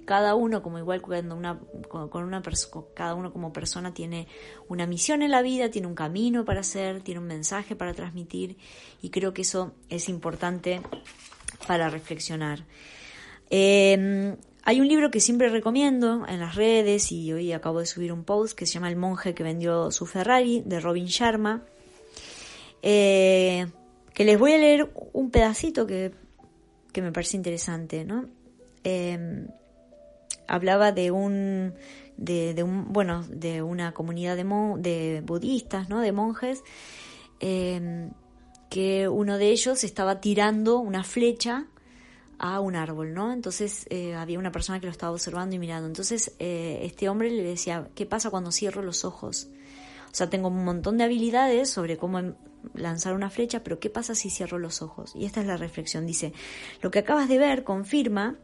Cada 0.04 0.34
uno, 0.34 0.62
como 0.62 0.78
igual 0.78 1.00
cuando 1.00 1.36
una, 1.36 1.60
con 1.88 2.24
una 2.24 2.42
cada 2.94 3.14
uno 3.14 3.32
como 3.32 3.52
persona 3.52 3.94
tiene 3.94 4.26
una 4.68 4.84
misión 4.86 5.22
en 5.22 5.30
la 5.30 5.42
vida, 5.42 5.70
tiene 5.70 5.86
un 5.86 5.94
camino 5.94 6.44
para 6.44 6.60
hacer, 6.60 7.02
tiene 7.02 7.20
un 7.20 7.28
mensaje 7.28 7.76
para 7.76 7.94
transmitir 7.94 8.56
y 9.00 9.10
creo 9.10 9.32
que 9.32 9.42
eso 9.42 9.74
es 9.90 10.08
importante 10.08 10.80
para 11.68 11.88
reflexionar. 11.88 12.64
Eh, 13.48 14.36
hay 14.64 14.80
un 14.80 14.86
libro 14.86 15.10
que 15.10 15.20
siempre 15.20 15.48
recomiendo 15.48 16.24
en 16.28 16.38
las 16.38 16.54
redes 16.54 17.10
y 17.10 17.32
hoy 17.32 17.52
acabo 17.52 17.80
de 17.80 17.86
subir 17.86 18.12
un 18.12 18.22
post 18.22 18.56
que 18.56 18.64
se 18.64 18.74
llama 18.74 18.88
El 18.88 18.96
monje 18.96 19.34
que 19.34 19.42
vendió 19.42 19.90
su 19.90 20.06
Ferrari 20.06 20.62
de 20.64 20.78
Robin 20.78 21.06
Sharma. 21.06 21.64
Eh, 22.80 23.66
que 24.14 24.24
les 24.24 24.38
voy 24.38 24.52
a 24.52 24.58
leer 24.58 24.92
un 25.12 25.30
pedacito 25.30 25.86
que, 25.86 26.12
me 26.94 27.10
parece 27.10 27.36
interesante, 27.36 28.04
¿no? 28.04 28.28
Em, 28.84 29.48
hablaba 30.46 30.92
de 30.92 31.10
un, 31.10 31.74
de, 32.16 32.62
un, 32.62 32.92
bueno, 32.92 33.24
de 33.28 33.62
una 33.62 33.92
comunidad 33.92 34.36
de, 34.36 34.44
de 34.78 35.22
budistas, 35.22 35.88
¿no? 35.88 36.00
De 36.00 36.12
monjes, 36.12 36.62
em, 37.40 38.10
que 38.70 39.08
uno 39.08 39.38
de 39.38 39.50
ellos 39.50 39.82
estaba 39.82 40.20
tirando 40.20 40.78
una 40.78 41.02
flecha 41.02 41.66
a 42.42 42.58
un 42.58 42.74
árbol, 42.74 43.14
¿no? 43.14 43.32
Entonces 43.32 43.86
eh, 43.88 44.14
había 44.14 44.36
una 44.36 44.50
persona 44.50 44.80
que 44.80 44.86
lo 44.86 44.92
estaba 44.92 45.12
observando 45.12 45.54
y 45.54 45.60
mirando. 45.60 45.86
Entonces 45.86 46.34
eh, 46.40 46.80
este 46.82 47.08
hombre 47.08 47.30
le 47.30 47.44
decía, 47.44 47.88
¿qué 47.94 48.04
pasa 48.04 48.30
cuando 48.30 48.50
cierro 48.50 48.82
los 48.82 49.04
ojos? 49.04 49.48
O 50.06 50.14
sea, 50.14 50.28
tengo 50.28 50.48
un 50.48 50.64
montón 50.64 50.98
de 50.98 51.04
habilidades 51.04 51.70
sobre 51.70 51.96
cómo 51.96 52.18
em, 52.18 52.34
lanzar 52.74 53.14
una 53.14 53.30
flecha, 53.30 53.62
pero 53.62 53.78
¿qué 53.78 53.90
pasa 53.90 54.16
si 54.16 54.28
cierro 54.28 54.58
los 54.58 54.82
ojos? 54.82 55.12
Y 55.14 55.24
esta 55.24 55.40
es 55.40 55.46
la 55.46 55.56
reflexión. 55.56 56.04
Dice, 56.04 56.32
lo 56.82 56.90
que 56.90 56.98
acabas 56.98 57.28
de 57.28 57.38
ver 57.38 57.62
confirma 57.62 58.36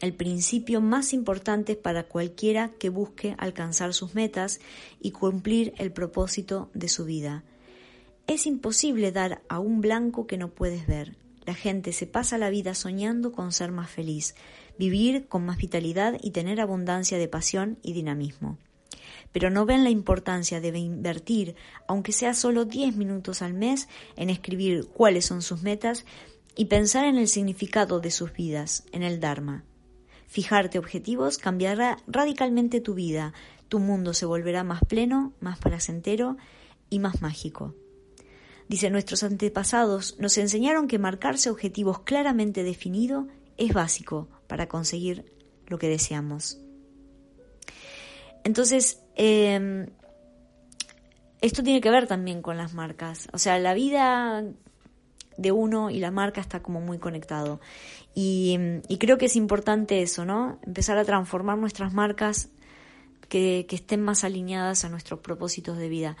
el 0.00 0.14
principio 0.14 0.80
más 0.80 1.12
importante 1.12 1.76
para 1.76 2.04
cualquiera 2.04 2.70
que 2.78 2.88
busque 2.88 3.34
alcanzar 3.36 3.92
sus 3.92 4.14
metas 4.14 4.58
y 5.00 5.10
cumplir 5.10 5.74
el 5.76 5.92
propósito 5.92 6.70
de 6.72 6.88
su 6.88 7.04
vida. 7.04 7.44
Es 8.26 8.46
imposible 8.46 9.12
dar 9.12 9.42
a 9.50 9.58
un 9.58 9.82
blanco 9.82 10.26
que 10.26 10.38
no 10.38 10.48
puedes 10.48 10.86
ver. 10.86 11.21
La 11.44 11.54
gente 11.54 11.92
se 11.92 12.06
pasa 12.06 12.38
la 12.38 12.50
vida 12.50 12.74
soñando 12.74 13.32
con 13.32 13.52
ser 13.52 13.72
más 13.72 13.90
feliz, 13.90 14.34
vivir 14.78 15.26
con 15.26 15.44
más 15.44 15.56
vitalidad 15.56 16.16
y 16.22 16.30
tener 16.30 16.60
abundancia 16.60 17.18
de 17.18 17.28
pasión 17.28 17.78
y 17.82 17.92
dinamismo. 17.92 18.58
Pero 19.32 19.50
no 19.50 19.66
ven 19.66 19.82
la 19.82 19.90
importancia 19.90 20.60
de 20.60 20.78
invertir, 20.78 21.56
aunque 21.88 22.12
sea 22.12 22.34
solo 22.34 22.64
10 22.64 22.96
minutos 22.96 23.42
al 23.42 23.54
mes, 23.54 23.88
en 24.16 24.30
escribir 24.30 24.86
cuáles 24.86 25.24
son 25.26 25.42
sus 25.42 25.62
metas 25.62 26.04
y 26.54 26.66
pensar 26.66 27.06
en 27.06 27.16
el 27.16 27.28
significado 27.28 27.98
de 27.98 28.10
sus 28.10 28.32
vidas, 28.32 28.84
en 28.92 29.02
el 29.02 29.20
Dharma. 29.20 29.64
Fijarte 30.28 30.78
objetivos 30.78 31.38
cambiará 31.38 31.98
radicalmente 32.06 32.80
tu 32.80 32.94
vida, 32.94 33.32
tu 33.68 33.80
mundo 33.80 34.14
se 34.14 34.26
volverá 34.26 34.64
más 34.64 34.80
pleno, 34.84 35.32
más 35.40 35.58
placentero 35.58 36.36
y 36.88 37.00
más 37.00 37.20
mágico. 37.20 37.74
Dice, 38.72 38.88
nuestros 38.88 39.22
antepasados 39.22 40.18
nos 40.18 40.38
enseñaron 40.38 40.88
que 40.88 40.98
marcarse 40.98 41.50
objetivos 41.50 41.98
claramente 42.04 42.62
definidos 42.64 43.26
es 43.58 43.74
básico 43.74 44.30
para 44.46 44.66
conseguir 44.66 45.30
lo 45.66 45.78
que 45.78 45.90
deseamos. 45.90 46.58
Entonces, 48.44 49.02
em, 49.14 49.88
esto 51.42 51.62
tiene 51.62 51.82
que 51.82 51.90
ver 51.90 52.06
también 52.06 52.40
con 52.40 52.56
las 52.56 52.72
marcas. 52.72 53.28
O 53.34 53.38
sea, 53.38 53.58
la 53.58 53.74
vida 53.74 54.42
de 55.36 55.52
uno 55.52 55.90
y 55.90 55.98
la 55.98 56.10
marca 56.10 56.40
está 56.40 56.62
como 56.62 56.80
muy 56.80 56.96
conectado. 56.96 57.60
Y, 58.14 58.58
creo 58.98 59.18
que 59.18 59.26
es 59.26 59.36
importante 59.36 60.00
eso, 60.00 60.24
¿no? 60.24 60.58
Empezar 60.62 60.96
a 60.96 61.04
transformar 61.04 61.58
nuestras 61.58 61.92
marcas 61.92 62.48
que, 63.28 63.66
estén 63.68 64.00
más 64.00 64.24
alineadas 64.24 64.86
a 64.86 64.88
nuestros 64.88 65.20
propósitos 65.20 65.76
de 65.76 65.90
vida. 65.90 66.16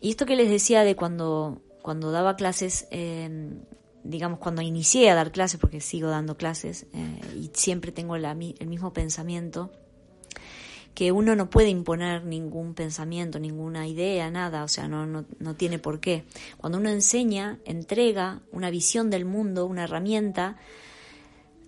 Y 0.00 0.10
esto 0.10 0.26
que 0.26 0.34
les 0.34 0.50
decía 0.50 0.82
de 0.82 0.96
cuando 0.96 1.62
cuando 1.86 2.10
daba 2.10 2.34
clases, 2.34 2.88
digamos, 4.02 4.40
cuando 4.40 4.60
inicié 4.60 5.08
a 5.08 5.14
dar 5.14 5.30
clases, 5.30 5.60
porque 5.60 5.80
sigo 5.80 6.08
dando 6.08 6.36
clases 6.36 6.86
eh, 6.92 7.20
y 7.36 7.52
siempre 7.54 7.92
tengo 7.92 8.16
el 8.16 8.66
mismo 8.66 8.92
pensamiento, 8.92 9.70
que 10.94 11.12
uno 11.12 11.36
no 11.36 11.48
puede 11.48 11.68
imponer 11.68 12.24
ningún 12.24 12.74
pensamiento, 12.74 13.38
ninguna 13.38 13.86
idea, 13.86 14.32
nada, 14.32 14.64
o 14.64 14.68
sea, 14.68 14.88
no, 14.88 15.06
no, 15.06 15.26
no 15.38 15.54
tiene 15.54 15.78
por 15.78 16.00
qué. 16.00 16.24
Cuando 16.56 16.78
uno 16.78 16.88
enseña, 16.88 17.60
entrega 17.64 18.40
una 18.50 18.70
visión 18.70 19.08
del 19.08 19.24
mundo, 19.24 19.64
una 19.66 19.84
herramienta, 19.84 20.56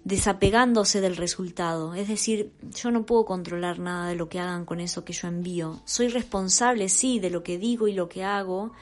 desapegándose 0.03 1.01
del 1.01 1.15
resultado. 1.15 1.95
Es 1.95 2.09
decir, 2.09 2.51
yo 2.75 2.91
no 2.91 3.07
puedo 3.07 3.25
controlar 3.25 3.79
nada 3.79 4.09
de 4.09 4.17
lo 4.17 4.29
que 4.29 4.41
hagan 4.41 4.65
con 4.65 4.81
eso 4.81 5.05
que 5.05 5.13
yo 5.13 5.29
envío. 5.29 5.81
Soy 5.85 6.09
responsable, 6.09 6.89
sí, 6.89 7.21
de 7.21 7.31
lo 7.31 7.45
que 7.45 7.57
digo 7.57 7.87
y 7.87 7.93
lo 7.93 8.09
que 8.09 8.25
hago, 8.25 8.73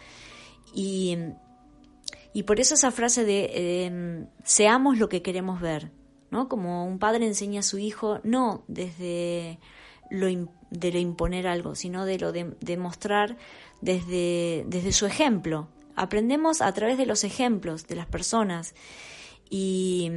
y, 0.77 1.17
y 2.35 2.43
por 2.43 2.61
eso 2.61 2.75
esa 2.75 2.91
frase 2.91 3.25
de 3.25 3.87
em, 3.87 4.27
seamos 4.45 4.99
lo 4.99 5.09
que 5.09 5.23
queremos 5.23 5.61
ver, 5.61 5.91
¿no? 6.31 6.49
Como 6.49 6.85
un 6.85 6.99
padre 6.99 7.27
enseña 7.27 7.61
a 7.61 7.63
su 7.63 7.79
hijo, 7.79 8.21
no 8.25 8.63
desde 8.69 9.59
lo, 10.11 10.27
de 10.71 11.01
imponer 11.01 11.47
algo, 11.47 11.75
sino 11.75 12.05
de 12.05 12.19
lo 12.19 12.31
de, 12.31 12.77
mostrar 12.77 13.39
desde, 13.81 14.65
desde 14.69 14.93
su 14.93 15.07
ejemplo. 15.07 15.69
Aprendemos 15.95 16.61
a 16.61 16.71
través 16.73 16.99
de 16.99 17.07
los 17.07 17.25
ejemplos 17.25 17.87
de 17.87 17.97
las 17.97 18.07
personas 18.07 18.75
y, 19.49 20.11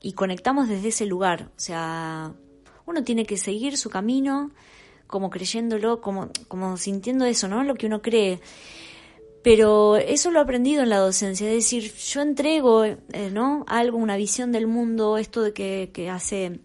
y 0.00 0.14
conectamos 0.14 0.68
desde 0.68 0.88
ese 0.88 1.06
lugar. 1.06 1.50
O 1.56 1.60
sea, 1.60 2.34
uno 2.84 3.04
tiene 3.04 3.26
que 3.26 3.36
seguir 3.36 3.78
su 3.78 3.90
camino 3.90 4.50
como 5.06 5.30
creyéndolo, 5.30 6.00
como, 6.00 6.30
como 6.48 6.76
sintiendo 6.78 7.26
eso, 7.26 7.46
¿no? 7.46 7.62
Lo 7.62 7.76
que 7.76 7.86
uno 7.86 8.02
cree. 8.02 8.40
Pero 9.42 9.96
eso 9.96 10.30
lo 10.30 10.38
he 10.38 10.42
aprendido 10.42 10.82
en 10.82 10.88
la 10.88 10.98
docencia, 10.98 11.48
es 11.48 11.54
decir, 11.54 11.92
yo 11.92 12.22
entrego 12.22 12.84
eh, 12.84 12.98
¿no? 13.32 13.64
algo, 13.66 13.98
una 13.98 14.16
visión 14.16 14.52
del 14.52 14.68
mundo, 14.68 15.18
esto 15.18 15.42
de 15.42 15.52
que, 15.52 15.90
que 15.92 16.08
hace 16.08 16.60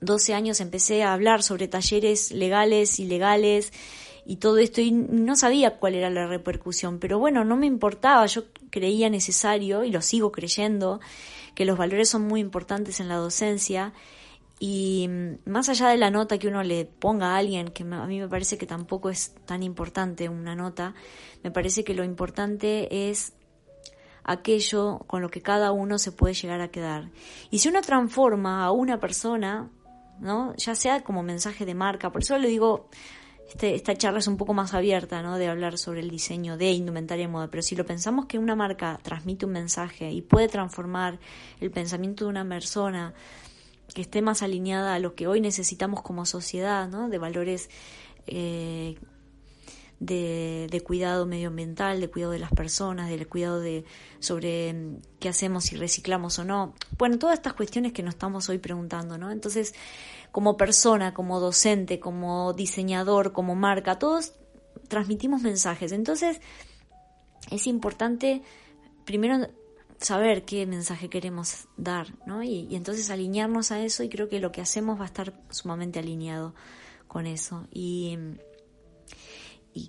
12 0.00 0.34
años 0.34 0.60
empecé 0.60 1.02
a 1.02 1.14
hablar 1.14 1.42
sobre 1.42 1.68
talleres 1.68 2.32
legales, 2.32 2.98
ilegales 2.98 3.72
y 4.26 4.36
todo 4.36 4.58
esto 4.58 4.80
y 4.80 4.90
no 4.90 5.36
sabía 5.36 5.78
cuál 5.78 5.94
era 5.94 6.10
la 6.10 6.26
repercusión, 6.26 6.98
pero 6.98 7.18
bueno, 7.18 7.44
no 7.44 7.56
me 7.56 7.66
importaba, 7.66 8.26
yo 8.26 8.44
creía 8.70 9.08
necesario 9.08 9.84
y 9.84 9.90
lo 9.90 10.02
sigo 10.02 10.32
creyendo 10.32 11.00
que 11.54 11.64
los 11.64 11.78
valores 11.78 12.08
son 12.08 12.26
muy 12.26 12.40
importantes 12.40 13.00
en 13.00 13.08
la 13.08 13.16
docencia 13.16 13.94
y 14.58 15.06
mm, 15.08 15.50
más 15.50 15.68
allá 15.68 15.88
de 15.88 15.96
la 15.96 16.10
nota 16.10 16.38
que 16.38 16.48
uno 16.48 16.62
le 16.62 16.84
ponga 16.84 17.34
a 17.34 17.36
alguien, 17.38 17.68
que 17.68 17.82
a 17.82 18.06
mí 18.06 18.20
me 18.20 18.28
parece 18.28 18.56
que 18.56 18.66
tampoco 18.66 19.10
es 19.10 19.34
tan 19.44 19.62
importante 19.62 20.28
una 20.28 20.54
nota, 20.54 20.94
me 21.42 21.50
parece 21.50 21.84
que 21.84 21.94
lo 21.94 22.04
importante 22.04 23.10
es 23.10 23.34
aquello 24.24 25.00
con 25.06 25.22
lo 25.22 25.30
que 25.30 25.40
cada 25.40 25.72
uno 25.72 25.98
se 25.98 26.12
puede 26.12 26.34
llegar 26.34 26.60
a 26.60 26.68
quedar. 26.68 27.10
Y 27.50 27.60
si 27.60 27.68
uno 27.68 27.80
transforma 27.80 28.64
a 28.64 28.72
una 28.72 28.98
persona, 28.98 29.70
¿no? 30.20 30.54
Ya 30.56 30.74
sea 30.74 31.04
como 31.04 31.22
mensaje 31.22 31.64
de 31.64 31.74
marca, 31.74 32.10
por 32.10 32.22
eso 32.22 32.36
le 32.38 32.48
digo, 32.48 32.88
este, 33.48 33.74
esta 33.74 33.94
charla 33.94 34.18
es 34.18 34.26
un 34.26 34.36
poco 34.36 34.54
más 34.54 34.74
abierta, 34.74 35.22
¿no? 35.22 35.38
De 35.38 35.48
hablar 35.48 35.78
sobre 35.78 36.00
el 36.00 36.10
diseño 36.10 36.56
de 36.56 36.72
indumentaria 36.72 37.26
y 37.26 37.28
moda, 37.28 37.48
pero 37.48 37.62
si 37.62 37.76
lo 37.76 37.86
pensamos 37.86 38.26
que 38.26 38.38
una 38.38 38.56
marca 38.56 38.98
transmite 39.02 39.46
un 39.46 39.52
mensaje 39.52 40.10
y 40.10 40.22
puede 40.22 40.48
transformar 40.48 41.20
el 41.60 41.70
pensamiento 41.70 42.24
de 42.24 42.30
una 42.30 42.48
persona, 42.48 43.14
que 43.94 44.02
esté 44.02 44.22
más 44.22 44.42
alineada 44.42 44.94
a 44.94 44.98
lo 44.98 45.14
que 45.14 45.26
hoy 45.26 45.40
necesitamos 45.40 46.02
como 46.02 46.26
sociedad, 46.26 46.88
¿no? 46.88 47.08
de 47.08 47.18
valores 47.18 47.70
eh, 48.26 48.96
de, 50.00 50.82
cuidado 50.84 51.26
medioambiental, 51.26 52.00
de 52.00 52.08
cuidado 52.08 52.32
de 52.32 52.38
las 52.38 52.50
personas, 52.50 53.08
del 53.08 53.26
cuidado 53.26 53.60
de 53.60 53.84
sobre 54.18 54.72
mm, 54.72 54.96
qué 55.20 55.28
hacemos 55.28 55.64
si 55.64 55.76
reciclamos 55.76 56.38
o 56.38 56.44
no. 56.44 56.74
Bueno, 56.98 57.18
todas 57.18 57.38
estas 57.38 57.54
cuestiones 57.54 57.92
que 57.92 58.02
nos 58.02 58.14
estamos 58.14 58.48
hoy 58.48 58.58
preguntando, 58.58 59.16
¿no? 59.18 59.30
Entonces, 59.30 59.74
como 60.32 60.56
persona, 60.56 61.14
como 61.14 61.40
docente, 61.40 61.98
como 61.98 62.52
diseñador, 62.52 63.32
como 63.32 63.54
marca, 63.54 63.98
todos 63.98 64.34
transmitimos 64.88 65.42
mensajes. 65.42 65.92
Entonces, 65.92 66.40
es 67.50 67.66
importante 67.66 68.42
primero 69.04 69.48
saber 69.98 70.44
qué 70.44 70.66
mensaje 70.66 71.08
queremos 71.08 71.68
dar, 71.76 72.14
¿no? 72.26 72.42
Y, 72.42 72.74
entonces 72.74 73.10
alinearnos 73.10 73.72
a 73.72 73.80
eso 73.80 74.02
y 74.02 74.08
creo 74.08 74.28
que 74.28 74.40
lo 74.40 74.52
que 74.52 74.60
hacemos 74.60 74.98
va 74.98 75.04
a 75.04 75.06
estar 75.06 75.32
sumamente 75.50 75.98
alineado 75.98 76.54
con 77.08 77.26
eso. 77.26 77.66
Y, 77.72 78.18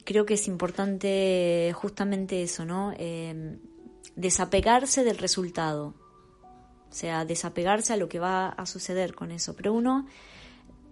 creo 0.03 0.25
que 0.25 0.33
es 0.33 0.47
importante 0.47 1.71
justamente 1.75 2.43
eso, 2.43 2.65
¿no? 2.65 2.93
Em, 2.97 3.59
desapegarse 4.15 5.03
del 5.03 5.17
resultado, 5.17 5.93
o 6.89 6.93
sea, 6.93 7.23
desapegarse 7.25 7.93
a 7.93 7.97
lo 7.97 8.09
que 8.09 8.19
va 8.19 8.49
a 8.49 8.65
suceder 8.65 9.15
con 9.15 9.31
eso. 9.31 9.55
Pero 9.55 9.73
uno 9.73 10.07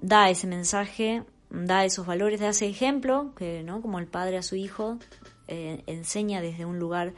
da 0.01 0.29
ese 0.29 0.47
mensaje, 0.47 1.23
da 1.49 1.85
esos 1.85 2.05
valores, 2.05 2.39
da 2.39 2.49
ese 2.49 2.67
ejemplo, 2.67 3.33
que, 3.35 3.63
¿no? 3.63 3.81
como 3.81 3.99
el 3.99 4.07
padre 4.07 4.37
a 4.37 4.43
su 4.43 4.55
hijo, 4.55 4.97
eh, 5.47 5.83
enseña 5.87 6.41
desde 6.41 6.65
un 6.65 6.79
lugar 6.79 7.13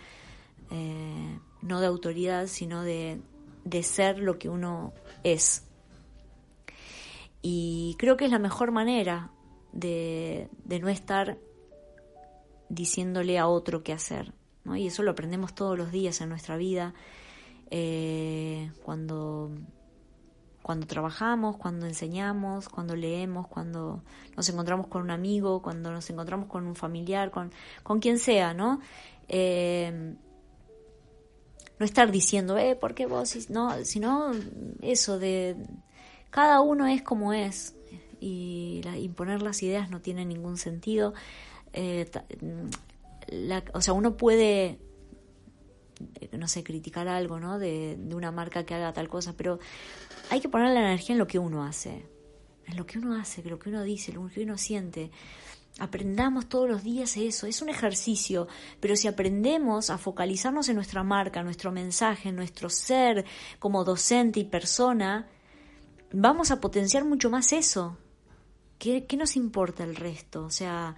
eh, 0.72 1.40
no 1.62 1.80
de 1.82 1.88
autoridad, 1.88 2.48
sino 2.48 2.84
de, 2.84 3.20
de 3.66 3.84
ser 3.84 4.20
lo 4.20 4.38
que 4.40 4.50
uno 4.50 4.94
es. 5.24 5.64
Y 7.42 7.96
creo 7.98 8.18
que 8.18 8.26
es 8.26 8.32
la 8.32 8.40
mejor 8.40 8.72
manera 8.72 9.32
de, 9.72 10.50
de 10.66 10.80
no 10.80 10.90
estar 10.90 11.38
diciéndole 12.70 13.38
a 13.40 13.48
otro 13.48 13.84
qué 13.84 13.94
hacer. 13.94 14.34
¿no? 14.64 14.76
Y 14.76 14.88
eso 14.88 15.04
lo 15.04 15.12
aprendemos 15.12 15.54
todos 15.54 15.78
los 15.78 15.92
días 15.92 16.20
en 16.22 16.30
nuestra 16.30 16.58
vida, 16.58 16.94
eh, 17.70 18.72
cuando, 18.84 19.52
cuando 20.62 20.88
trabajamos, 20.88 21.58
cuando 21.58 21.86
enseñamos, 21.86 22.70
cuando 22.70 22.96
leemos, 22.96 23.48
cuando 23.48 24.04
nos 24.36 24.50
encontramos 24.50 24.88
con 24.88 25.02
un 25.02 25.12
amigo, 25.12 25.62
cuando 25.62 25.92
nos 25.92 26.10
encontramos 26.10 26.48
con 26.48 26.66
un 26.66 26.76
familiar, 26.76 27.32
con, 27.32 27.52
con 27.84 28.00
quien 28.00 28.20
sea, 28.20 28.54
¿no? 28.54 28.80
Eh, 29.28 30.16
no 31.80 31.86
estar 31.86 32.12
diciendo, 32.12 32.58
eh, 32.58 32.76
¿por 32.76 32.96
qué 32.96 33.06
vos? 33.06 33.50
No, 33.50 33.84
sino 33.86 34.32
eso 34.82 35.20
de 35.20 35.56
cada 36.30 36.62
uno 36.62 36.88
es 36.88 37.02
como 37.02 37.34
es 37.34 37.76
y 38.20 38.82
imponer 39.00 39.42
las 39.42 39.62
ideas 39.62 39.90
no 39.90 40.02
tiene 40.02 40.26
ningún 40.26 40.58
sentido. 40.58 41.14
Eh, 41.74 42.10
o 43.74 43.82
sea, 43.82 43.94
uno 43.94 44.18
puede, 44.18 44.80
no 46.32 46.48
sé, 46.48 46.64
criticar 46.64 47.08
algo, 47.08 47.40
¿no? 47.40 47.60
De, 47.60 47.98
de 47.98 48.16
una 48.16 48.32
marca 48.32 48.66
que 48.66 48.74
haga 48.74 48.94
tal 48.94 49.10
cosa, 49.10 49.34
pero 49.38 49.60
hay 50.30 50.40
que 50.40 50.50
poner 50.50 50.74
la 50.74 50.80
energía 50.80 51.14
en 51.14 51.20
lo 51.20 51.28
que 51.28 51.40
uno 51.40 51.64
hace, 51.64 52.06
en 52.66 52.78
lo 52.78 52.86
que 52.86 53.00
uno 53.00 53.16
hace, 53.16 53.42
en 53.42 53.50
lo 53.50 53.60
que 53.60 53.70
uno 53.70 53.84
dice, 53.84 54.12
en 54.12 54.18
lo 54.18 54.28
que 54.30 54.44
uno 54.44 54.58
siente. 54.58 55.12
Aprendamos 55.80 56.50
todos 56.50 56.68
los 56.68 56.84
días 56.84 57.18
eso, 57.18 57.46
es 57.46 57.62
un 57.62 57.70
ejercicio, 57.70 58.48
pero 58.80 58.96
si 58.96 59.08
aprendemos 59.08 59.92
a 59.92 60.00
focalizarnos 60.00 60.70
en 60.70 60.76
nuestra 60.76 61.04
marca, 61.04 61.44
nuestro 61.44 61.72
mensaje, 61.72 62.32
nuestro 62.32 62.70
ser 62.70 63.26
como 63.60 63.84
docente 63.84 64.40
y 64.40 64.46
persona, 64.46 65.28
vamos 66.12 66.50
a 66.50 66.60
potenciar 66.60 67.06
mucho 67.06 67.30
más 67.30 67.54
eso. 67.54 67.98
¿Qué, 68.80 69.06
nos 69.18 69.36
importa 69.36 69.84
el 69.84 69.96
resto? 69.96 70.46
O 70.46 70.50
sea, 70.50 70.96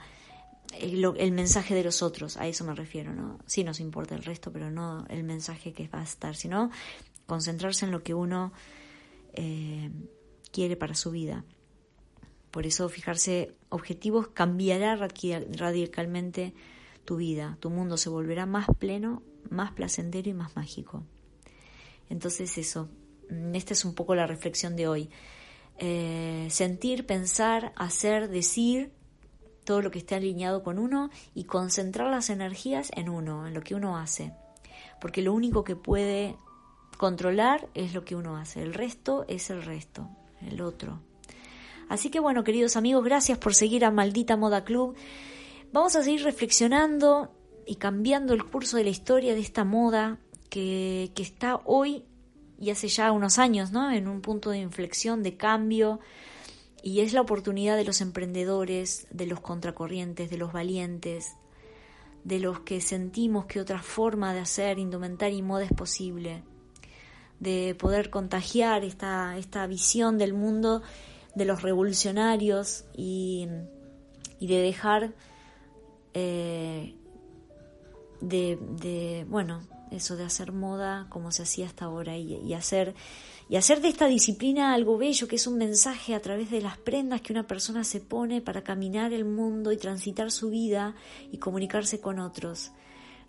el, 0.80 1.32
mensaje 1.32 1.76
de 1.76 1.84
los 1.84 2.02
otros, 2.02 2.38
a 2.38 2.48
eso 2.48 2.64
me 2.64 2.74
refiero, 2.74 3.14
¿no? 3.14 3.40
Sí 3.46 3.64
nos 3.64 3.80
importa 3.80 4.16
el 4.16 4.24
resto, 4.24 4.52
pero 4.52 4.70
no 4.70 5.06
el 5.10 5.24
mensaje 5.24 5.74
que 5.74 5.88
va 5.88 6.00
a 6.00 6.04
estar, 6.04 6.36
sino 6.36 6.72
concentrarse 7.26 7.86
en 7.86 7.92
lo 7.92 8.02
que 8.02 8.14
uno 8.14 8.54
eh, 9.34 9.92
quiere 10.52 10.76
para 10.76 10.96
su 10.96 11.12
vida. 11.12 11.44
Por 12.52 12.66
eso 12.66 12.90
fijarse 12.90 13.54
objetivos 13.70 14.28
cambiará 14.30 14.96
radicalmente 14.96 16.54
tu 17.06 17.18
vida, 17.18 17.58
tu 17.60 17.70
mundo 17.70 17.98
se 17.98 18.10
volverá 18.10 18.46
más 18.46 18.68
pleno, 18.78 19.22
más 19.50 19.72
placentero 19.72 20.30
y 20.30 20.34
más 20.34 20.56
mágico. 20.56 21.04
Entonces 22.10 22.58
eso, 22.58 22.90
mm, 23.30 23.56
esta 23.56 23.74
es 23.74 23.86
un 23.86 23.94
poco 23.94 24.16
la 24.16 24.28
reflexión 24.28 24.76
de 24.76 24.88
hoy. 24.88 25.10
Eh, 25.78 26.48
sentir, 26.50 27.06
pensar, 27.06 27.72
hacer, 27.76 28.30
decir 28.30 28.92
todo 29.64 29.82
lo 29.82 29.92
que 29.92 30.00
esté 30.00 30.16
alineado 30.16 30.64
con 30.64 30.80
uno 30.80 31.10
y 31.36 31.46
concentrar 31.46 32.10
las 32.10 32.30
energías 32.30 32.92
en 32.96 33.10
uno, 33.10 33.48
en 33.48 33.54
lo 33.54 33.62
que 33.62 33.76
uno 33.76 33.98
hace. 33.98 34.34
Porque 35.00 35.22
lo 35.22 35.34
único 35.34 35.64
que 35.64 35.76
puede 35.76 36.36
controlar 36.98 37.70
es 37.76 37.94
lo 37.94 38.04
que 38.04 38.16
uno 38.16 38.36
hace, 38.36 38.62
el 38.62 38.74
resto 38.74 39.26
es 39.30 39.50
el 39.50 39.64
resto, 39.64 40.10
el 40.42 40.62
otro. 40.62 41.00
Así 41.90 42.12
que 42.12 42.20
bueno, 42.20 42.44
queridos 42.44 42.78
amigos, 42.78 43.04
gracias 43.04 43.40
por 43.40 43.56
seguir 43.56 43.84
a 43.84 43.90
Maldita 43.92 44.38
Moda 44.38 44.64
Club. 44.64 44.96
Vamos 45.74 45.96
a 45.96 46.04
seguir 46.04 46.24
reflexionando 46.24 47.34
y 47.66 47.76
cambiando 47.76 48.34
el 48.34 48.46
curso 48.46 48.78
de 48.78 48.84
la 48.84 48.92
historia 48.92 49.34
de 49.34 49.42
esta 49.42 49.64
moda 49.66 50.20
que, 50.50 51.12
que 51.16 51.24
está 51.24 51.60
hoy 51.66 52.06
y 52.60 52.70
hace 52.70 52.90
ya 52.90 53.12
unos 53.12 53.40
años, 53.40 53.72
¿no? 53.72 53.92
En 53.92 54.08
un 54.08 54.22
punto 54.22 54.52
de 54.52 54.60
inflexión, 54.60 55.24
de 55.24 55.36
cambio. 55.36 56.00
Y 56.84 57.00
es 57.02 57.12
la 57.12 57.22
oportunidad 57.22 57.76
de 57.76 57.86
los 57.86 58.02
emprendedores, 58.02 59.08
de 59.10 59.26
los 59.26 59.40
contracorrientes, 59.40 60.30
de 60.30 60.38
los 60.38 60.54
valientes, 60.54 61.34
de 62.24 62.40
los 62.40 62.60
que 62.60 62.82
sentimos 62.82 63.46
que 63.48 63.60
otra 63.60 63.82
forma 63.82 64.34
de 64.34 64.42
hacer 64.42 64.78
indumentaria 64.78 65.40
y 65.40 65.42
moda 65.42 65.64
es 65.64 65.74
posible, 65.74 66.44
de 67.40 67.76
poder 67.80 68.12
contagiar 68.12 68.84
esta, 68.84 69.38
esta 69.38 69.66
visión 69.66 70.20
del 70.20 70.34
mundo 70.34 70.84
de 71.36 71.46
los 71.46 71.62
revolucionarios 71.62 72.86
y, 72.96 73.48
de 74.40 74.58
dejar 74.58 75.14
eh, 76.14 76.96
de, 78.22 79.26
bueno, 79.30 79.62
eso 79.92 80.16
de 80.16 80.24
hacer 80.24 80.52
moda 80.52 81.08
como 81.10 81.32
se 81.32 81.44
hacía 81.44 81.66
hasta 81.66 81.86
ahora 81.86 82.18
y, 82.18 82.54
hacer 82.54 82.96
y 83.48 83.56
hacer 83.56 83.82
de 83.82 83.88
esta 83.88 84.08
disciplina 84.08 84.74
algo 84.74 84.98
bello 84.98 85.28
que 85.28 85.38
es 85.38 85.48
un 85.48 85.58
mensaje 85.58 86.14
a 86.14 86.22
través 86.22 86.52
de 86.52 86.62
las 86.62 86.78
prendas 86.78 87.22
que 87.22 87.34
una 87.34 87.48
persona 87.48 87.84
se 87.84 88.00
pone 88.00 88.42
para 88.42 88.64
caminar 88.64 89.14
el 89.14 89.26
mundo 89.26 89.72
y 89.72 89.78
transitar 89.78 90.32
su 90.32 90.50
vida 90.50 90.96
y 91.32 91.38
comunicarse 91.38 92.00
con 92.00 92.20
otros. 92.20 92.72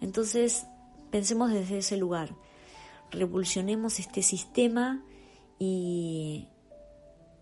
Entonces, 0.01 0.67
pensemos 1.11 1.51
desde 1.51 1.79
ese 1.79 1.97
lugar. 1.97 2.35
Revolucionemos 3.11 3.99
este 3.99 4.23
sistema 4.23 5.03
y, 5.59 6.49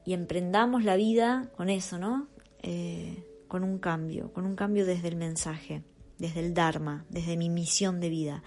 y 0.09 0.15
emprendamos 0.15 0.85
la 0.85 0.97
vida 0.97 1.51
con 1.55 1.69
eso, 1.69 1.99
¿no? 1.99 2.29
Eh, 2.63 3.27
con 3.47 3.63
un 3.63 3.79
cambio, 3.79 4.33
con 4.33 4.47
un 4.47 4.57
cambio 4.57 4.87
desde 4.87 5.09
el 5.09 5.17
mensaje, 5.17 5.83
desde 6.17 6.41
el 6.41 6.55
Dharma, 6.55 7.05
desde 7.11 7.37
mi 7.37 7.51
misión 7.51 8.01
de 8.01 8.09
vida. 8.09 8.43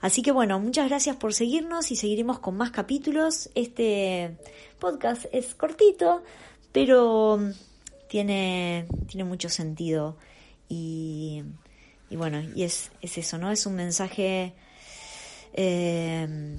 Así 0.00 0.20
que 0.20 0.32
bueno, 0.32 0.58
muchas 0.58 0.88
gracias 0.88 1.14
por 1.14 1.32
seguirnos 1.32 1.92
y 1.92 1.94
seguiremos 1.94 2.40
con 2.40 2.56
más 2.56 2.72
capítulos. 2.72 3.50
Este 3.54 4.36
podcast 4.80 5.26
es 5.30 5.54
cortito, 5.54 6.24
pero 6.72 7.38
tiene, 8.08 8.88
tiene 9.06 9.22
mucho 9.22 9.48
sentido 9.48 10.16
y, 10.68 11.44
bueno, 12.10 12.42
y 12.56 12.64
es, 12.64 12.90
es, 13.00 13.16
eso, 13.16 13.38
¿no? 13.38 13.52
Es 13.52 13.64
un 13.64 13.76
mensaje 13.76 14.54
eh, 15.52 16.58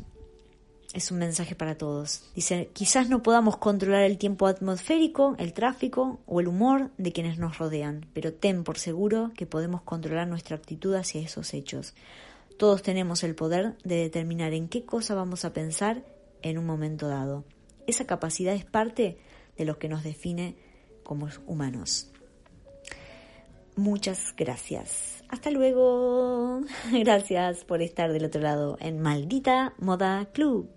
es 0.93 1.11
un 1.11 1.19
mensaje 1.19 1.55
para 1.55 1.77
todos. 1.77 2.23
Dice, 2.33 2.69
quizás 2.73 3.09
no 3.09 3.21
podamos 3.21 3.57
controlar 3.57 4.03
el 4.03 4.17
tiempo 4.17 4.47
atmosférico, 4.47 5.35
el 5.37 5.53
tráfico 5.53 6.19
o 6.25 6.39
el 6.39 6.47
humor 6.47 6.91
de 6.97 7.11
quienes 7.11 7.37
nos 7.37 7.57
rodean, 7.57 8.05
pero 8.13 8.33
ten 8.33 8.63
por 8.63 8.77
seguro 8.77 9.31
que 9.35 9.45
podemos 9.45 9.81
controlar 9.81 10.27
nuestra 10.27 10.55
actitud 10.55 10.95
hacia 10.95 11.21
esos 11.21 11.53
hechos. 11.53 11.93
Todos 12.57 12.81
tenemos 12.81 13.23
el 13.23 13.35
poder 13.35 13.77
de 13.83 13.97
determinar 13.97 14.53
en 14.53 14.67
qué 14.67 14.85
cosa 14.85 15.13
vamos 15.13 15.45
a 15.45 15.53
pensar 15.53 16.03
en 16.41 16.57
un 16.57 16.65
momento 16.65 17.07
dado. 17.07 17.43
Esa 17.85 18.05
capacidad 18.05 18.55
es 18.55 18.65
parte 18.65 19.17
de 19.57 19.65
lo 19.65 19.77
que 19.77 19.89
nos 19.89 20.03
define 20.03 20.55
como 21.03 21.27
humanos. 21.45 22.11
Muchas 23.75 24.33
gracias. 24.35 25.23
Hasta 25.29 25.51
luego. 25.51 26.61
Gracias 26.91 27.63
por 27.63 27.81
estar 27.81 28.11
del 28.11 28.25
otro 28.25 28.41
lado 28.41 28.77
en 28.79 28.99
Maldita 28.99 29.73
Moda 29.77 30.25
Club. 30.33 30.76